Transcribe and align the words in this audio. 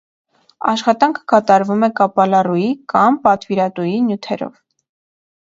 Աշխատանքը 0.69 1.21
կատարվում 1.33 1.85
է 1.87 1.89
կապալառուի 1.99 2.65
կամ 2.95 3.21
պատվիրատուի 3.29 3.95
նյութերով։ 4.09 4.59